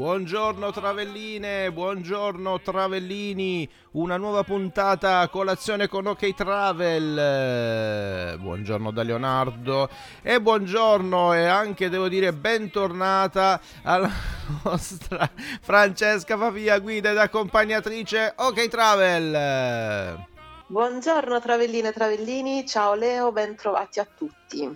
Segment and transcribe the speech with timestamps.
[0.00, 8.38] Buongiorno Travelline, buongiorno Travellini, una nuova puntata colazione con OK Travel.
[8.38, 9.90] Buongiorno da Leonardo
[10.22, 14.10] e buongiorno e anche devo dire bentornata alla
[14.64, 20.26] nostra Francesca Favia, guida ed accompagnatrice OK Travel.
[20.66, 24.66] Buongiorno Travelline e Travellini, ciao Leo, ben trovati a tutti.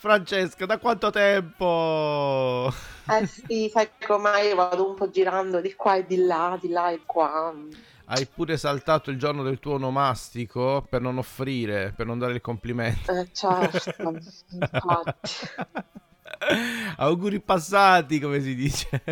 [0.00, 2.72] Francesca, da quanto tempo?
[3.06, 6.90] Eh sì, sai com'è, vado un po' girando di qua e di là, di là
[6.90, 7.52] e qua.
[8.06, 12.40] Hai pure saltato il giorno del tuo onomastico per non offrire, per non dare il
[12.40, 13.12] complimento.
[13.12, 14.14] Eh certo,
[14.48, 15.36] infatti.
[16.96, 18.88] Auguri passati, come si dice.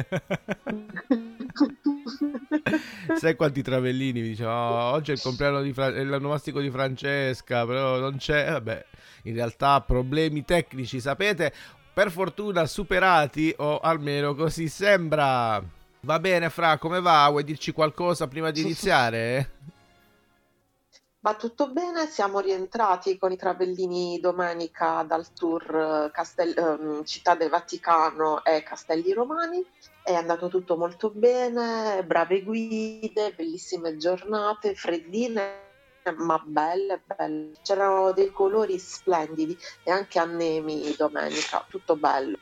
[3.19, 6.71] Sai quanti travellini mi dicono "Oh, oggi è il compleanno di Fra- è l'onomastico di
[6.71, 8.50] Francesca, però non c'è.
[8.53, 8.84] Vabbè,
[9.28, 11.53] in realtà problemi tecnici, sapete,
[11.93, 15.62] per fortuna superati o almeno così sembra.
[16.00, 17.28] Va bene, Fra, come va?
[17.28, 19.50] Vuoi dirci qualcosa prima di iniziare?
[21.21, 25.65] Va tutto bene, siamo rientrati con i Travellini domenica dal tour
[26.06, 29.65] eh, Castel- ehm, Città del Vaticano e Castelli Romani.
[30.00, 35.66] È andato tutto molto bene, brave guide, bellissime giornate, freddine
[36.17, 37.53] ma belle, belle.
[37.63, 42.39] C'erano dei colori splendidi e anche annemi domenica, tutto bello.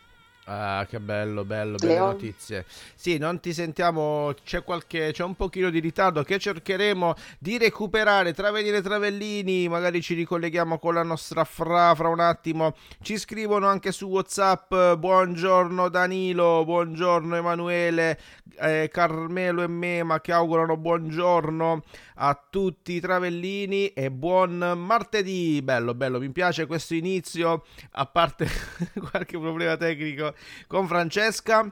[0.48, 2.04] Ah, che bello, bello, belle Leo?
[2.04, 2.66] notizie.
[2.94, 8.32] Sì, non ti sentiamo, c'è qualche, c'è un pochino di ritardo che cercheremo di recuperare.
[8.32, 12.76] Travellini e Travellini, magari ci ricolleghiamo con la nostra Fra fra un attimo.
[13.02, 18.16] Ci scrivono anche su WhatsApp, buongiorno Danilo, buongiorno Emanuele,
[18.60, 21.82] eh, Carmelo e Mema che augurano buongiorno
[22.16, 25.60] a tutti i Travellini e buon martedì.
[25.62, 28.46] Bello, bello, mi piace questo inizio, a parte
[29.10, 30.34] qualche problema tecnico
[30.66, 31.70] con Francesca.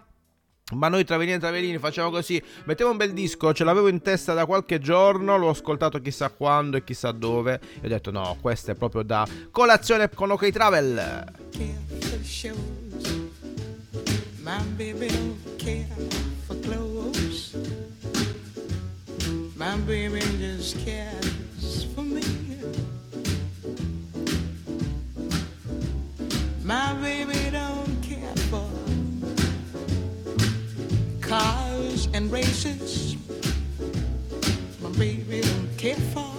[0.72, 4.32] Ma noi Travellini e Travellini facciamo così, mettiamo un bel disco, ce l'avevo in testa
[4.32, 8.70] da qualche giorno, l'ho ascoltato chissà quando e chissà dove e ho detto no, questo
[8.70, 11.24] è proprio da colazione con OK Travel.
[19.64, 22.22] My baby just cares for me.
[26.62, 28.68] My baby don't care for
[31.22, 33.16] cars and races.
[34.82, 36.30] My baby don't care for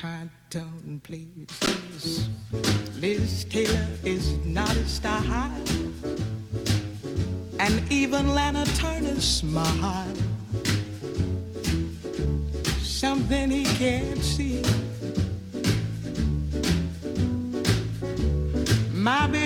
[0.00, 2.30] high tone places.
[2.98, 5.60] Liz Taylor is not a star high,
[7.62, 10.14] and even Lana Turner's smile.
[12.82, 14.62] Something he can't see.
[18.92, 19.41] My baby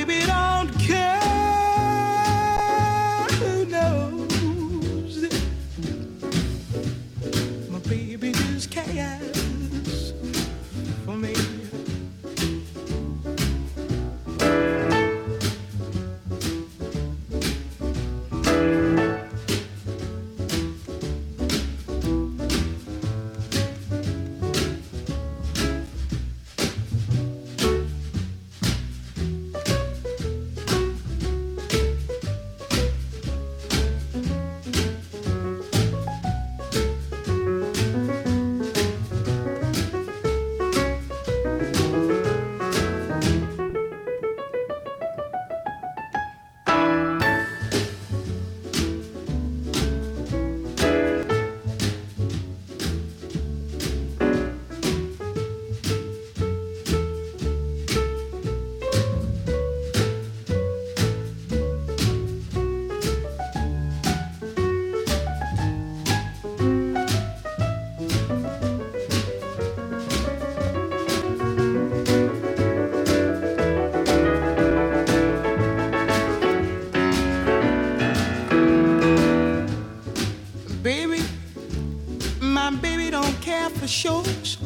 [83.86, 84.58] shows,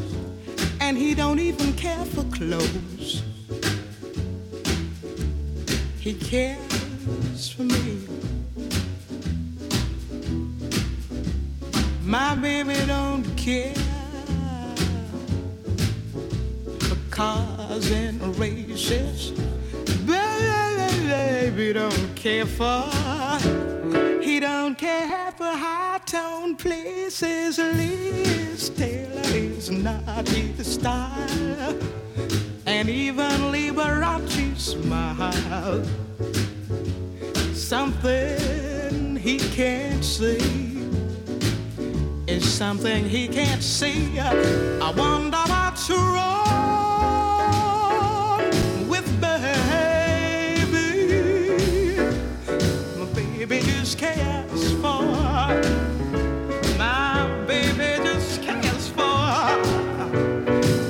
[0.81, 3.22] and he don't even care for clothes.
[5.99, 7.99] He cares for me.
[12.02, 13.75] My baby don't care
[16.81, 19.32] for cars and races.
[20.06, 23.79] Baby don't care for.
[24.40, 27.58] Don't care for high tone places.
[27.58, 31.76] Liz Taylor is not his style,
[32.64, 35.84] and even Liberace smile.
[37.52, 40.88] Something he can't see
[42.26, 44.19] is something he can't see.
[44.19, 46.50] I wonder what's wrong
[54.00, 55.05] cares for.
[56.79, 59.52] My baby just cares for.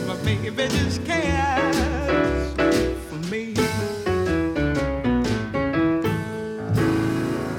[0.07, 2.55] My baby just cares
[3.09, 3.55] for me.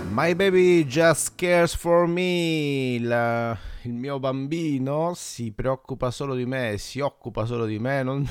[0.09, 2.99] My baby just cares for me.
[2.99, 8.27] La- il mio bambino si preoccupa solo di me, si occupa solo di me, non,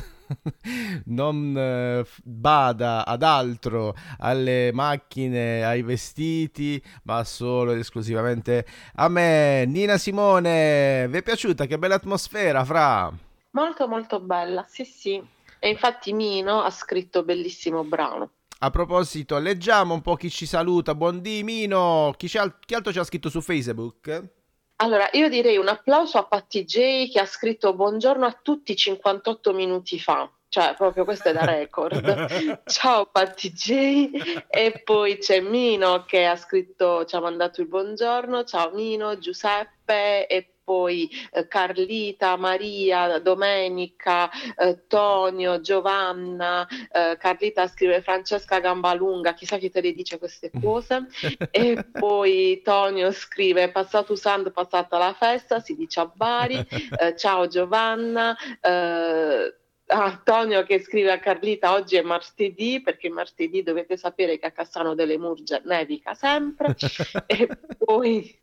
[1.06, 8.64] non eh, bada ad altro, alle macchine, ai vestiti, ma solo ed esclusivamente
[8.94, 9.64] a me.
[9.66, 11.66] Nina Simone, vi è piaciuta?
[11.66, 13.12] Che bella atmosfera, fra.
[13.52, 15.20] Molto molto bella, sì sì.
[15.58, 18.30] E infatti Mino ha scritto bellissimo brano.
[18.60, 20.94] A proposito, leggiamo un po' chi ci saluta.
[20.94, 22.38] Buondì Mino, chi, chi
[22.74, 24.38] altro ci ha scritto su Facebook?
[24.82, 29.52] Allora, io direi un applauso a Patti J che ha scritto buongiorno a tutti 58
[29.52, 30.30] minuti fa.
[30.48, 32.62] Cioè, proprio questo è da record.
[32.64, 34.46] Ciao Patti J.
[34.48, 38.44] E poi c'è Mino che ha scritto, ci ha mandato il buongiorno.
[38.44, 46.64] Ciao Mino, Giuseppe e poi eh, Carlita, Maria, Domenica, eh, Tonio, Giovanna.
[46.92, 51.08] eh, Carlita scrive Francesca Gambalunga, chissà chi te le dice queste cose.
[51.50, 56.58] E poi Tonio scrive passato usando, passata la festa, si dice a Bari.
[57.00, 58.36] Eh, ciao Giovanna.
[58.60, 59.54] Eh,
[59.86, 64.94] Antonio che scrive a Carlita oggi è martedì perché martedì dovete sapere che a Cassano
[64.94, 66.76] delle Murge nevica sempre
[67.26, 68.38] e poi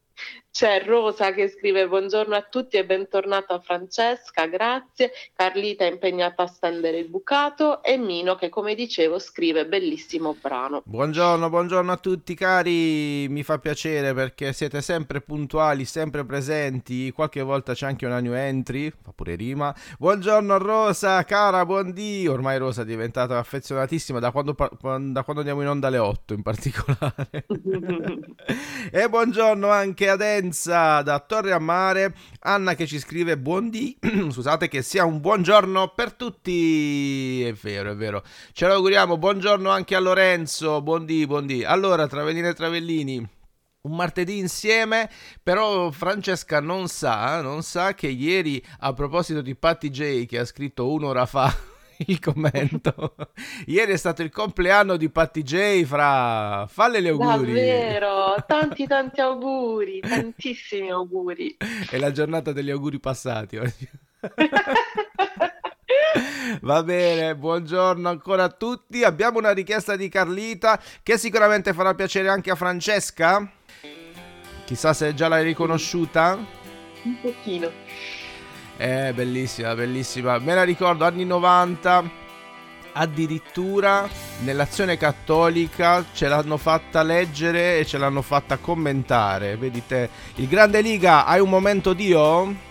[0.57, 5.11] c'è Rosa che scrive buongiorno a tutti e bentornata Francesca, grazie.
[5.35, 10.81] Carlita è impegnata a stendere il bucato e Mino che come dicevo scrive bellissimo brano.
[10.83, 17.43] Buongiorno, buongiorno a tutti cari, mi fa piacere perché siete sempre puntuali, sempre presenti, qualche
[17.43, 19.75] volta c'è anche una new entry, fa pure rima.
[19.99, 25.67] Buongiorno Rosa, cara, buondì, ormai Rosa è diventata affezionatissima da quando, da quando andiamo in
[25.67, 27.45] onda alle 8 in particolare.
[28.91, 33.97] e buongiorno anche ad Enza da Torre a Mare, Anna che ci scrive buondì,
[34.31, 38.23] scusate che sia un buongiorno per tutti, è vero, è vero.
[38.53, 41.65] Ce l'auguriamo, buongiorno anche a Lorenzo, buondì, buondì.
[41.65, 43.29] Allora, Travellini e Travellini,
[43.81, 45.09] un martedì insieme,
[45.43, 50.45] però Francesca non sa, non sa che ieri a proposito di Patty J che ha
[50.45, 51.53] scritto un'ora fa
[52.05, 53.15] il commento,
[53.65, 57.53] ieri è stato il compleanno di Patty J, fra falle gli auguri.
[57.53, 61.57] Davvero, tanti tanti auguri, tantissimi auguri.
[61.89, 63.89] È la giornata degli auguri passati oggi.
[66.61, 69.03] Va bene, buongiorno ancora a tutti.
[69.03, 73.51] Abbiamo una richiesta di Carlita che sicuramente farà piacere anche a Francesca.
[74.65, 76.37] Chissà se già l'hai riconosciuta.
[77.03, 77.71] Un pochino.
[78.77, 80.37] Eh, bellissima, bellissima.
[80.37, 82.25] Me la ricordo anni 90.
[82.93, 84.07] Addirittura
[84.39, 89.55] nell'azione cattolica ce l'hanno fatta leggere e ce l'hanno fatta commentare.
[89.55, 92.66] Vedi te, il Grande Liga, hai un momento Dio?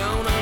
[0.00, 0.39] Che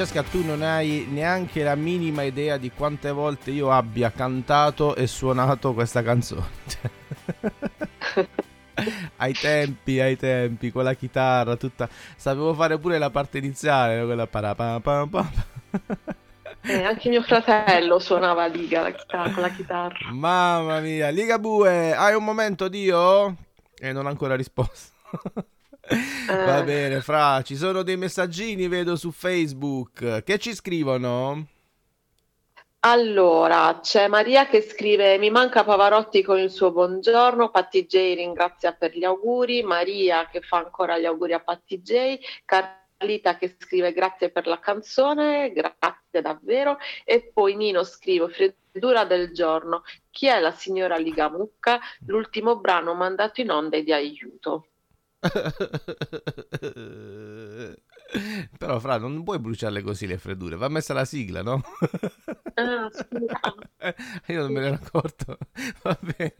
[0.00, 5.06] Francesca, tu non hai neanche la minima idea di quante volte io abbia cantato e
[5.06, 6.46] suonato questa canzone.
[9.16, 11.86] ai tempi, ai tempi, con la chitarra, tutta.
[12.16, 14.80] Sapevo fare pure la parte iniziale, quella parapam
[16.62, 20.10] Eh, anche mio fratello suonava liga la chitarra- con la chitarra.
[20.12, 23.36] Mamma mia, Ligabue, hai un momento, Dio?
[23.78, 24.92] E non ha ancora risposto.
[26.26, 26.64] Va Eh.
[26.64, 30.22] bene, Fra, ci sono dei messaggini, vedo su Facebook.
[30.22, 31.48] Che ci scrivono?
[32.82, 37.50] Allora, c'è Maria che scrive: Mi manca Pavarotti con il suo buongiorno.
[37.50, 39.62] Patti J ringrazia per gli auguri.
[39.62, 42.18] Maria che fa ancora gli auguri a Patti J.
[42.46, 46.78] Carlita che scrive: Grazie per la canzone, grazie davvero.
[47.04, 49.82] E poi Nino scrive: Freddura del giorno.
[50.10, 51.80] Chi è la signora Ligamucca?
[52.06, 54.69] L'ultimo brano mandato in onda è di aiuto.
[58.58, 60.56] Però, Fra, non puoi bruciarle così le freddure.
[60.56, 61.62] Va messa la sigla, no?
[62.54, 62.88] Ah,
[64.28, 65.38] Io non me ne ero accorto.
[65.82, 66.34] Va bene.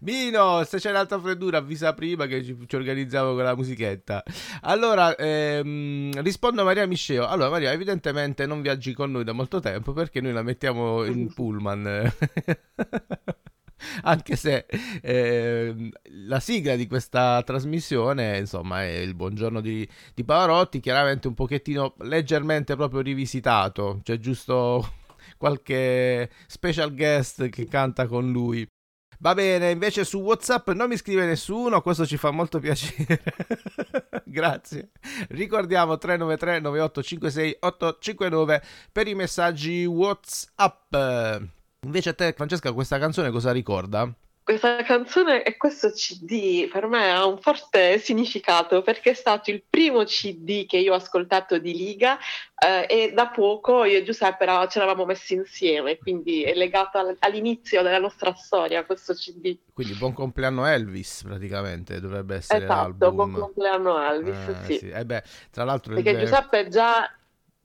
[0.00, 4.22] Mino, se c'è un'altra freddura, avvisa prima che ci, ci organizziamo con la musichetta.
[4.62, 7.26] Allora, ehm, rispondo a Maria Misceo.
[7.26, 11.32] Allora, Maria, evidentemente non viaggi con noi da molto tempo perché noi la mettiamo in
[11.32, 12.12] pullman.
[14.02, 14.66] Anche se
[15.02, 15.90] ehm,
[16.26, 21.94] la sigla di questa trasmissione, insomma, è il buongiorno di, di Pavarotti, chiaramente un pochettino
[21.98, 24.94] leggermente proprio rivisitato, cioè giusto
[25.36, 28.66] qualche special guest che canta con lui.
[29.18, 33.22] Va bene, invece su WhatsApp non mi scrive nessuno, questo ci fa molto piacere.
[34.24, 34.90] Grazie.
[35.28, 41.55] Ricordiamo 393 9856 859 per i messaggi WhatsApp.
[41.86, 44.12] Invece a te, Francesca, questa canzone cosa ricorda?
[44.42, 49.64] Questa canzone e questo CD per me ha un forte significato perché è stato il
[49.68, 52.16] primo CD che io ho ascoltato di Liga
[52.56, 57.16] eh, e da poco io e Giuseppe ci eravamo messi insieme, quindi è legato al-
[57.18, 59.56] all'inizio della nostra storia questo CD.
[59.74, 63.40] Quindi buon compleanno Elvis, praticamente, dovrebbe essere Esatto, buon l'album.
[63.40, 64.78] compleanno Elvis, Eh, sì.
[64.78, 64.88] sì.
[64.90, 67.10] Eh beh, tra l'altro il- Perché Giuseppe già,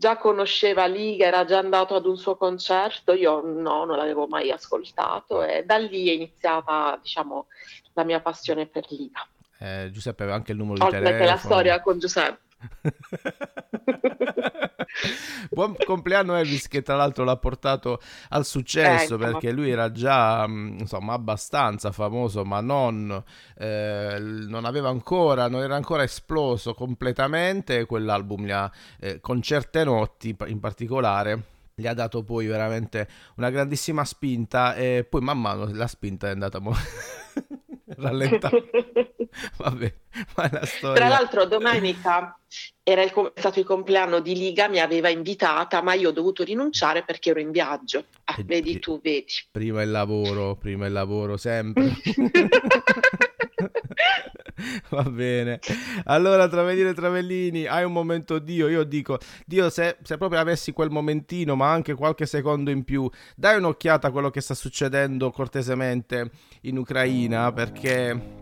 [0.02, 4.50] già conosceva Liga, era già andato ad un suo concerto, io no, non l'avevo mai
[4.50, 7.46] ascoltato e da lì è iniziata, diciamo,
[7.94, 9.24] la mia passione per Liga.
[9.60, 11.30] eh, Giuseppe aveva anche il numero di Oltre che telefono.
[11.30, 12.40] la storia con Giuseppe.
[15.50, 19.24] Buon compleanno Elvis che tra l'altro l'ha portato al successo Ecco.
[19.24, 23.24] perché lui era già mh, insomma abbastanza famoso ma non,
[23.58, 29.84] eh, non aveva ancora, non era ancora esploso completamente quell'album gli ha, eh, con certe
[29.84, 31.44] notti in particolare
[31.74, 33.08] gli ha dato poi veramente
[33.38, 36.76] una grandissima spinta e poi man mano la spinta è andata mo-
[37.98, 38.70] rallentando.
[39.58, 39.94] Vabbè,
[40.36, 40.96] ma è una storia.
[40.96, 42.38] Tra l'altro domenica
[42.84, 47.04] era il stato il compleanno di Liga, mi aveva invitata, ma io ho dovuto rinunciare
[47.04, 48.06] perché ero in viaggio.
[48.26, 49.34] Ah, E- vedi tu, vedi.
[49.52, 51.92] Prima il lavoro, prima il lavoro, sempre.
[54.90, 55.60] Va bene.
[56.06, 58.68] Allora, Travellini e Travellini, hai un momento Dio?
[58.68, 63.10] Io dico, Dio, se, se proprio avessi quel momentino, ma anche qualche secondo in più,
[63.36, 68.41] dai un'occhiata a quello che sta succedendo cortesemente in Ucraina, perché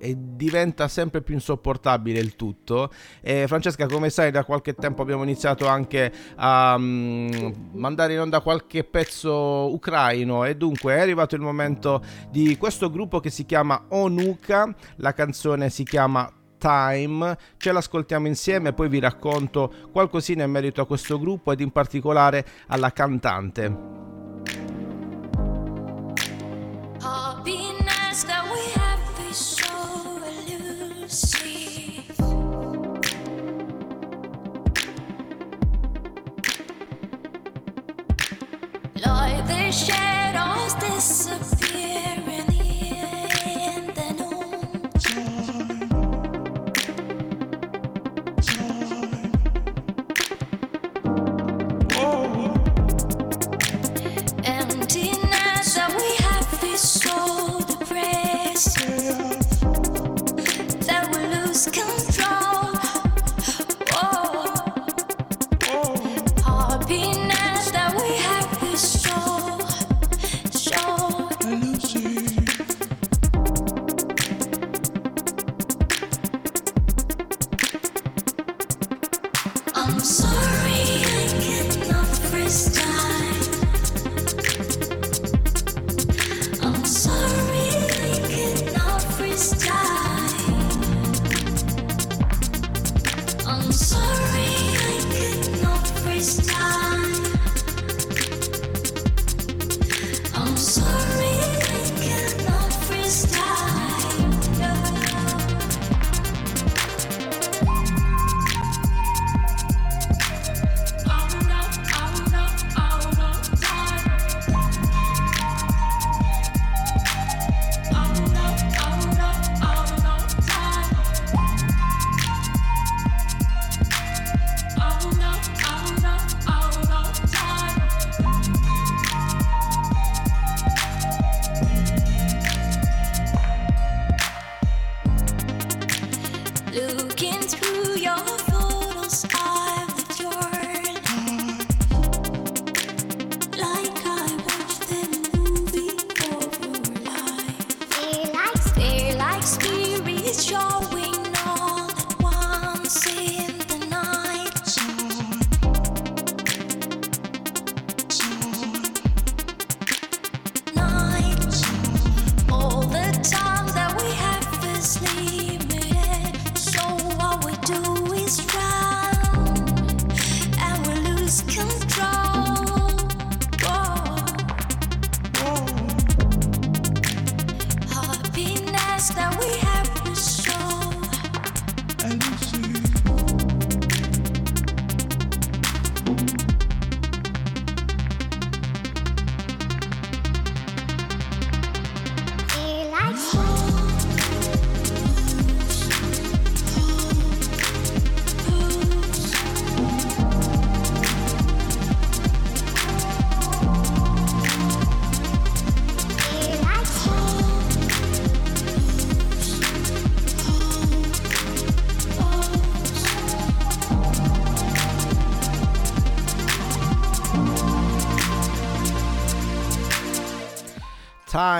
[0.00, 2.90] e diventa sempre più insopportabile il tutto.
[3.20, 7.30] E Francesca, come sai, da qualche tempo abbiamo iniziato anche a mm,
[7.74, 13.20] mandare in onda qualche pezzo ucraino e dunque è arrivato il momento di questo gruppo
[13.20, 19.72] che si chiama Onuka, la canzone si chiama Time, ce l'ascoltiamo insieme, poi vi racconto
[19.92, 24.19] qualcosina in merito a questo gruppo ed in particolare alla cantante.
[39.72, 41.59] shadows disappear.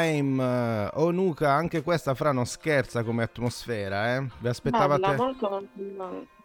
[0.00, 4.26] Time, eh, Onuka, anche questa fra non scherza come atmosfera, eh?
[4.38, 5.00] Vi aspettavate?
[5.00, 6.38] Bella, molto molto bella.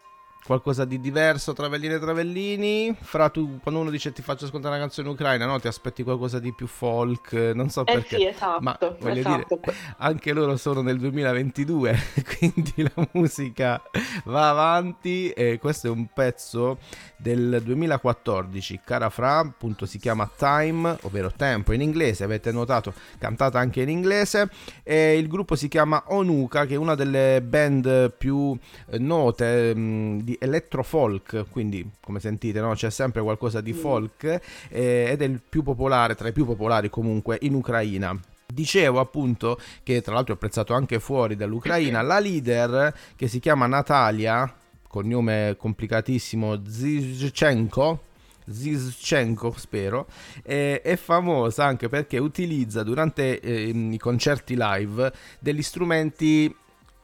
[0.46, 2.96] Qualcosa di diverso Travellini e Travellini?
[3.02, 5.60] Fra tu, quando uno dice ti faccio ascoltare una canzone ucraina, no?
[5.60, 8.18] Ti aspetti qualcosa di più folk, non so Eh perché.
[8.18, 9.60] sì, esatto, Ma voglio esatto.
[9.64, 11.98] dire, anche loro sono nel 2022,
[12.38, 13.82] quindi la musica
[14.26, 16.78] va avanti e questo è un pezzo
[17.18, 23.58] del 2014, cara Fra, appunto si chiama Time, ovvero Tempo in inglese, avete notato, cantata
[23.60, 24.50] anche in inglese
[24.84, 28.56] e il gruppo si chiama Onuka, che è una delle band più
[28.92, 32.74] eh, note mh, di electro-folk, quindi come sentite no?
[32.74, 34.24] c'è sempre qualcosa di folk
[34.70, 38.18] eh, ed è il più popolare, tra i più popolari comunque in Ucraina.
[38.48, 43.66] Dicevo appunto che tra l'altro è apprezzato anche fuori dall'Ucraina, la leader che si chiama
[43.66, 44.54] Natalia,
[44.88, 48.02] cognome complicatissimo, Zizchenko,
[48.48, 50.08] Zizchenko spero,
[50.44, 56.56] eh, è famosa anche perché utilizza durante eh, i concerti live degli strumenti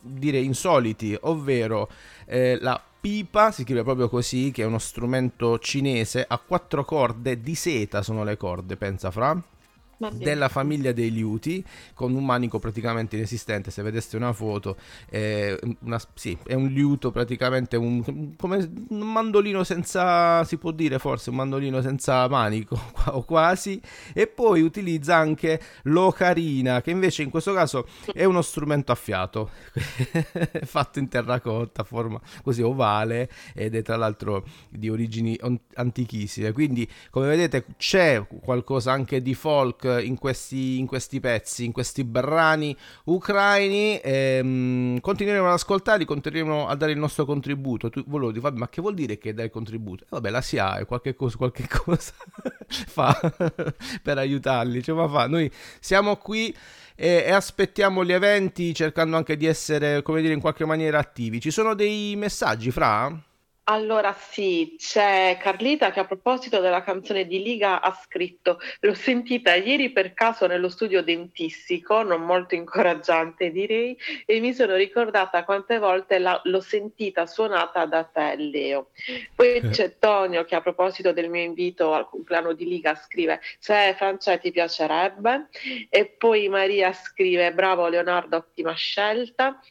[0.01, 1.89] direi insoliti, ovvero
[2.25, 7.41] eh, la pipa, si scrive proprio così, che è uno strumento cinese a quattro corde
[7.41, 9.41] di seta sono le corde, pensa fra.
[10.09, 13.71] Della famiglia dei liuti con un manico praticamente inesistente.
[13.71, 14.77] Se vedeste una foto
[15.09, 20.99] è, una- sì, è un liuto praticamente un, come un mandolino senza si può dire
[20.99, 22.79] forse un mandolino senza manico
[23.11, 23.81] o quasi.
[24.13, 29.49] E poi utilizza anche l'ocarina che invece in questo caso è uno strumento a fiato
[30.63, 35.37] fatto in terracotta forma così ovale ed è tra l'altro di origini
[35.75, 36.51] antichissime.
[36.51, 42.04] Quindi come vedete c'è qualcosa anche di folk in questi, in questi pezzi in questi
[42.04, 42.75] brani
[43.06, 43.99] ucraini.
[44.04, 47.89] Ehm, continueremo ad ascoltarli continueremo a dare il nostro contributo.
[47.89, 50.04] Tu volevo dire vabbè ma che vuol dire che dai contributo?
[50.04, 52.13] Eh, vabbè la SIAE qualche cosa qualche cosa
[52.67, 53.17] fa
[54.01, 55.27] per aiutarli cioè, ma fa.
[55.27, 56.56] Noi siamo qui
[56.95, 61.39] e aspettiamo gli eventi cercando anche di essere come dire in qualche maniera attivi.
[61.39, 63.30] Ci sono dei messaggi fra
[63.71, 69.55] Allora sì, c'è Carlita che a proposito della canzone di Liga ha scritto l'ho sentita
[69.55, 75.79] ieri per caso nello studio dentistico, non molto incoraggiante direi, e mi sono ricordata quante
[75.79, 78.89] volte la- l'ho sentita suonata da te Leo.
[79.34, 83.93] Poi c'è Tonio che a proposito del mio invito al compleanno di Liga scrive se
[83.95, 85.47] Francia ti piacerebbe
[85.88, 89.62] e poi Maria scrive bravo Leonardo, ottima scelta.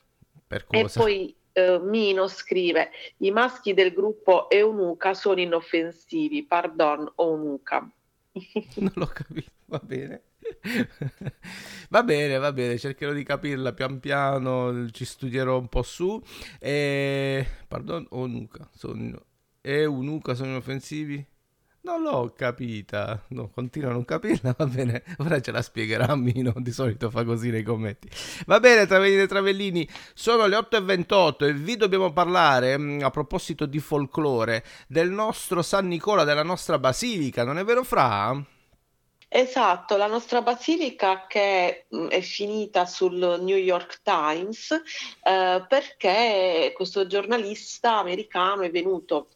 [0.47, 6.45] per E poi eh, Mino scrive: I maschi del gruppo Eunuca sono inoffensivi.
[6.45, 7.91] Pardon, Eunuca.
[8.77, 10.23] Non l'ho capito, va bene.
[11.91, 16.21] Va bene, va bene, cercherò di capirla pian piano, ci studierò un po' su.
[16.59, 17.47] E...
[17.69, 19.25] Pardon, Onuka, sono...
[19.61, 21.25] Eunuca sono inoffensivi?
[21.83, 26.53] Non l'ho capita, no, continuo a non capirla, va bene, ora ce la spiegherà Mino,
[26.57, 28.07] di solito fa così nei commenti.
[28.45, 33.65] Va bene, Travellini e Travellini, sono le 8.28 e vi dobbiamo parlare, mm, a proposito
[33.65, 38.45] di folklore, del nostro San Nicola, della nostra basilica, non è vero Fra?
[39.33, 44.73] Esatto, la nostra basilica che mh, è finita sul New York Times
[45.23, 49.29] eh, perché questo giornalista americano è venuto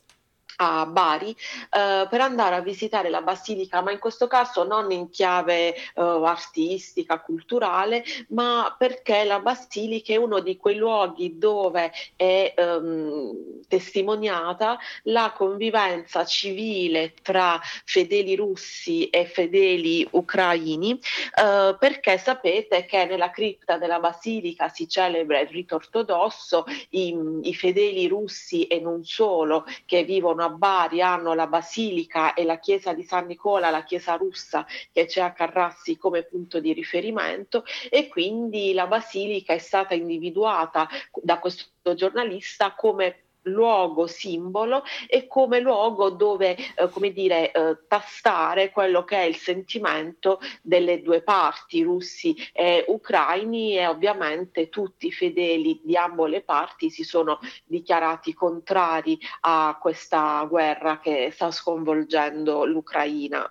[0.57, 5.11] a Bari eh, per andare a visitare la basilica, ma in questo caso non in
[5.11, 12.55] chiave eh, artistica, culturale, ma perché la basilica è uno di quei luoghi dove è
[12.57, 23.05] ehm, testimoniata la convivenza civile tra fedeli russi e fedeli ucraini, eh, perché sapete che
[23.07, 29.05] nella cripta della basilica si celebra il rito ortodosso, i, i fedeli russi e non
[29.05, 33.85] solo che vivono a Bari hanno la basilica e la chiesa di San Nicola, la
[33.85, 39.59] chiesa russa che c'è a Carrassi come punto di riferimento e quindi la basilica è
[39.59, 40.89] stata individuata
[41.23, 48.71] da questo giornalista come luogo simbolo e come luogo dove, eh, come dire, eh, tastare
[48.71, 55.13] quello che è il sentimento delle due parti, russi e ucraini e ovviamente tutti i
[55.13, 62.65] fedeli di ambo le parti si sono dichiarati contrari a questa guerra che sta sconvolgendo
[62.65, 63.51] l'Ucraina.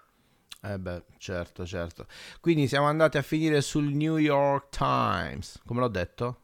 [0.66, 2.06] Eh beh, certo, certo.
[2.40, 6.44] Quindi siamo andati a finire sul New York Times, come l'ho detto?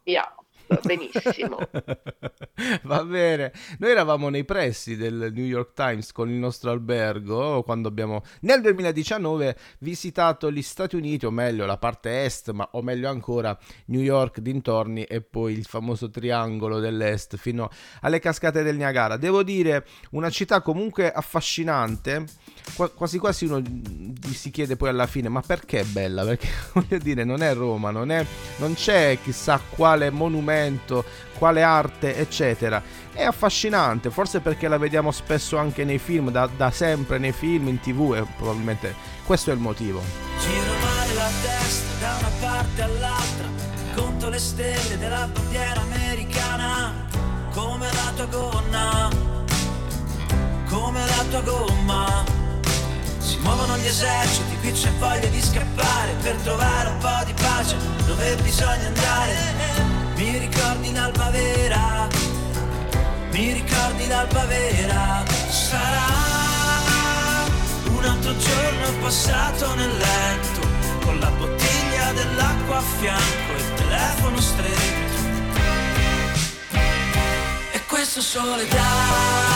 [0.83, 1.57] Benissimo.
[2.83, 7.87] Va bene, noi eravamo nei pressi del New York Times con il nostro albergo quando
[7.87, 13.09] abbiamo nel 2019 visitato gli Stati Uniti, o meglio la parte est, ma o meglio
[13.09, 17.69] ancora New York dintorni e poi il famoso triangolo dell'est fino
[18.01, 19.17] alle cascate del Niagara.
[19.17, 22.25] Devo dire, una città comunque affascinante,
[22.75, 23.61] qua- quasi quasi uno
[24.31, 26.23] si chiede poi alla fine, ma perché è bella?
[26.25, 28.23] Perché voglio dire, non è Roma, non, è,
[28.57, 31.05] non c'è chissà quale monumento momento,
[31.37, 32.81] quale arte, eccetera.
[33.11, 37.67] È affascinante, forse perché la vediamo spesso anche nei film, da, da sempre nei film,
[37.67, 38.95] in tv e probabilmente
[39.25, 40.01] questo è il motivo.
[40.39, 43.47] Giro male la testa da una parte all'altra,
[43.95, 47.07] conto le stelle della bandiera americana,
[47.53, 49.09] come la tua gonna,
[50.69, 52.37] come la tua gomma.
[53.17, 57.75] Si muovono gli eserciti, qui c'è voglia di scappare per trovare un po' di pace
[58.05, 59.98] dove bisogna andare.
[60.19, 62.09] Mi ricordi l'alba vera,
[63.31, 66.07] mi ricordi l'alba vera, sarà
[67.85, 70.67] un altro giorno passato nel letto,
[71.05, 75.17] con la bottiglia dell'acqua a fianco e il telefono stretto.
[77.71, 79.48] E questo sole da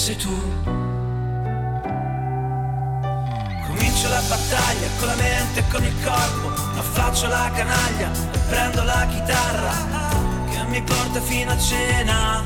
[0.00, 0.34] sei tu?
[3.66, 8.82] Comincio la battaglia con la mente e con il corpo Affaccio la canaglia e prendo
[8.82, 9.74] la chitarra
[10.50, 12.42] Che mi porta fino a cena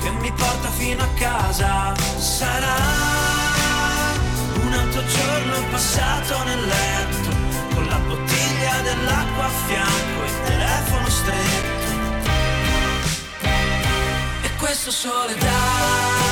[0.00, 2.78] Che mi porta fino a casa Sarà
[4.60, 7.30] un altro giorno passato nel letto
[7.74, 11.92] con la bottiglia dell'acqua a fianco e il telefono stretto
[14.42, 16.23] e questo sole da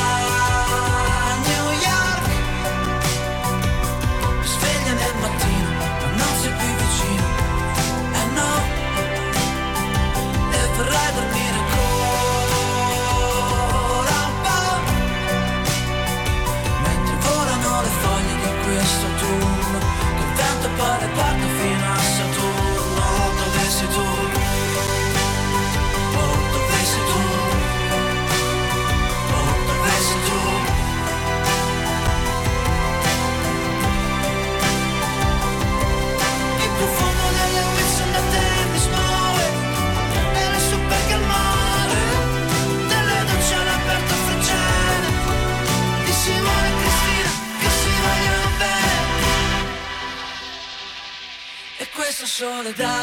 [52.22, 52.94] e questo sole da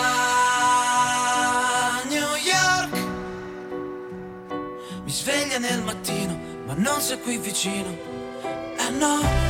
[2.08, 2.93] New York.
[5.03, 7.89] Mi sveglia nel mattino ma non sei qui vicino.
[8.77, 9.48] Eh no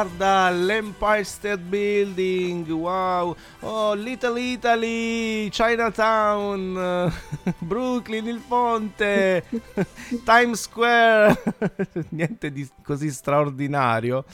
[0.00, 3.36] Guarda, l'Empire State Building, wow.
[3.60, 7.12] Oh, Little Italy, Chinatown,
[7.60, 9.44] Brooklyn, il ponte,
[10.24, 11.42] Times Square.
[12.16, 14.24] Niente di così straordinario.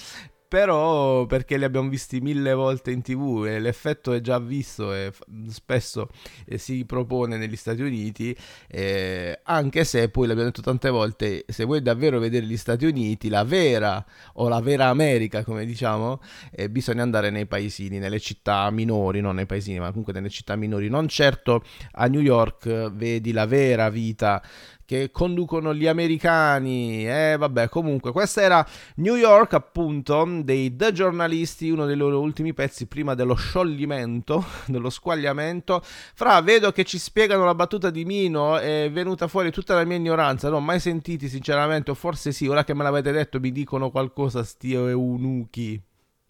[0.48, 5.10] Però perché li abbiamo visti mille volte in tv e l'effetto è già visto e
[5.10, 6.08] f- spesso
[6.46, 8.36] eh, si propone negli Stati Uniti,
[8.68, 13.28] eh, anche se poi l'abbiamo detto tante volte, se vuoi davvero vedere gli Stati Uniti,
[13.28, 14.04] la vera
[14.34, 16.20] o la vera America come diciamo,
[16.52, 20.54] eh, bisogna andare nei paesini, nelle città minori, non nei paesini ma comunque nelle città
[20.54, 24.40] minori, non certo a New York eh, vedi la vera vita
[24.86, 27.06] che conducono gli americani.
[27.06, 32.20] E eh, vabbè, comunque, questa era New York, appunto, dei The Giornalisti, uno dei loro
[32.20, 35.82] ultimi pezzi prima dello scioglimento, dello squagliamento.
[35.82, 39.96] Fra, vedo che ci spiegano la battuta di Mino, è venuta fuori tutta la mia
[39.96, 43.52] ignoranza, non ho mai sentiti sinceramente, o forse sì, ora che me l'avete detto mi
[43.52, 45.82] dicono qualcosa sti eunuchi.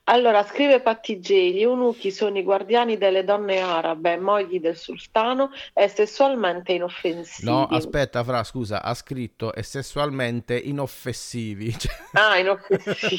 [0.08, 5.50] Allora, scrive Patti J, gli eunuchi sono i guardiani delle donne arabe, mogli del sultano
[5.72, 7.50] e sessualmente inoffensivi.
[7.50, 11.74] No, aspetta, Fra, scusa, ha scritto e sessualmente inoffensivi.
[12.12, 13.16] Ah, inoffensivi.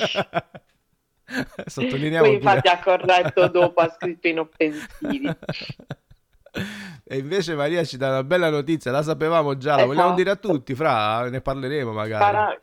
[1.65, 5.29] Sottolineiamo Poi infatti ha corretto dopo, ha scritto inoffensivi.
[7.09, 10.15] E invece Maria ci dà una bella notizia, la sapevamo già, la vogliamo Esatto.
[10.15, 12.23] dire a tutti, Fra, ne parleremo magari.
[12.23, 12.59] Sarà-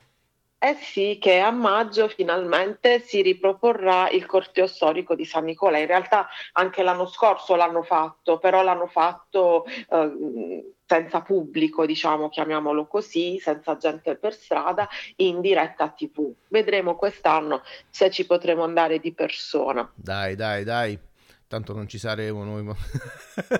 [0.66, 5.76] Eh sì, che a maggio finalmente si riproporrà il corteo storico di San Nicola.
[5.76, 12.86] In realtà anche l'anno scorso l'hanno fatto, però l'hanno fatto eh, senza pubblico, diciamo, chiamiamolo
[12.86, 16.32] così, senza gente per strada, in diretta TV.
[16.48, 19.86] Vedremo quest'anno se ci potremo andare di persona.
[19.94, 20.98] Dai, dai, dai.
[21.46, 22.62] Tanto non ci saremo noi.
[22.62, 22.76] ma-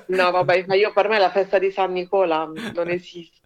[0.07, 3.44] No, vabbè, ma io per me la festa di San Nicola non esiste.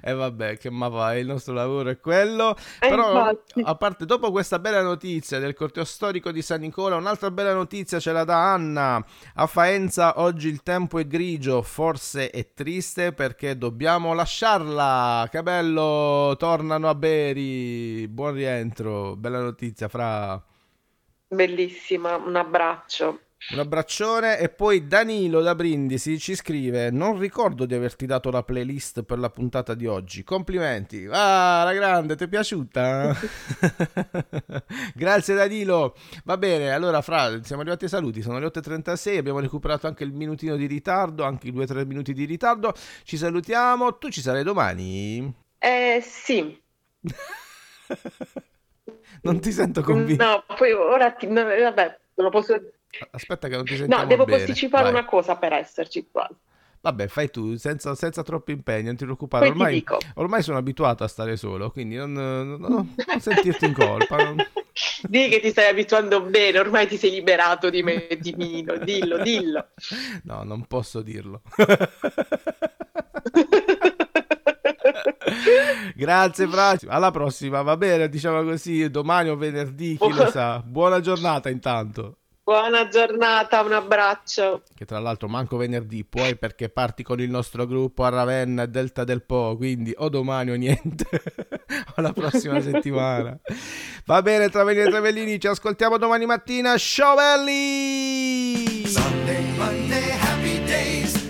[0.00, 2.56] E vabbè, che ma fa, il nostro lavoro è quello.
[2.80, 3.62] Eh, Però, infatti.
[3.64, 7.98] a parte, dopo questa bella notizia del corteo storico di San Nicola, un'altra bella notizia
[7.98, 9.04] ce la dà Anna.
[9.34, 15.28] A Faenza oggi il tempo è grigio, forse è triste perché dobbiamo lasciarla.
[15.30, 18.06] Che bello, tornano a Beri.
[18.08, 20.42] Buon rientro, bella notizia, fra.
[21.28, 23.25] Bellissima, un abbraccio.
[23.52, 24.38] Un abbraccione.
[24.38, 29.18] E poi Danilo da Brindisi ci scrive non ricordo di averti dato la playlist per
[29.18, 30.24] la puntata di oggi.
[30.24, 31.06] Complimenti.
[31.10, 33.14] Ah la grande ti è piaciuta?
[34.94, 35.94] grazie Danilo.
[36.24, 38.22] Va bene allora Fra siamo arrivati ai saluti.
[38.22, 42.24] Sono le 8.36 abbiamo recuperato anche il minutino di ritardo anche i 2-3 minuti di
[42.24, 42.74] ritardo.
[43.04, 43.98] Ci salutiamo.
[43.98, 45.44] Tu ci sarai domani?
[45.58, 46.60] Eh sì,
[49.22, 50.24] non ti sento convinto.
[50.24, 51.26] No, poi ora ti...
[51.26, 52.54] no, vabbè, non lo posso...
[53.10, 54.38] aspetta che non ti sentiamo No, devo bene.
[54.38, 54.92] posticipare Vai.
[54.92, 56.28] una cosa per esserci qua.
[56.80, 59.46] Vabbè, fai tu, senza, senza troppo impegno, non ti preoccupare.
[59.46, 63.72] Poi ti Ormai, ormai sono abituato a stare solo, quindi non, non- non- sentirti in
[63.72, 64.16] colpa.
[64.18, 64.36] non-
[65.08, 69.18] Dì che ti stai abituando bene, ormai ti sei liberato di me, di Mino, dillo,
[69.18, 69.68] dillo.
[70.24, 71.42] No, non posso dirlo.
[75.94, 76.76] Grazie, Fra.
[76.88, 80.62] Alla prossima, va bene, diciamo così, domani o venerdì, chi lo sa.
[80.64, 82.18] Buona giornata intanto.
[82.46, 84.62] Buona giornata, un abbraccio.
[84.72, 88.68] Che tra l'altro manco venerdì puoi perché parti con il nostro gruppo a Ravenna e
[88.68, 91.06] Delta del Po, quindi o domani o niente,
[91.96, 93.36] o la prossima settimana.
[94.04, 96.76] Va bene, Travellini e Travellini, ci ascoltiamo domani mattina.
[96.76, 98.86] Ciao belli!
[98.86, 101.25] Sunday, Monday, happy days.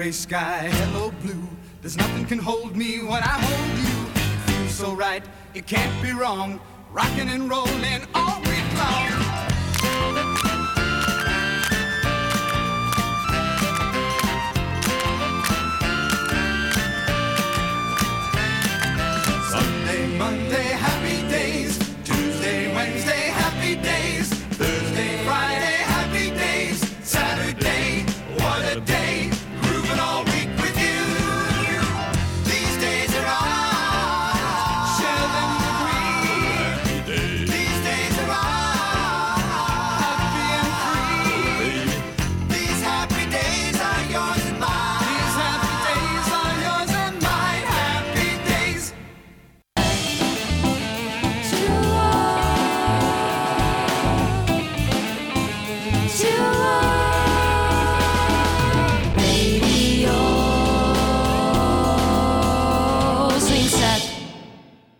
[0.00, 1.46] Gray sky, hello, blue.
[1.82, 4.10] There's nothing can hold me when I hold you.
[4.14, 6.58] It Feels so right, it can't be wrong.
[6.90, 9.49] Rocking and rolling all week long.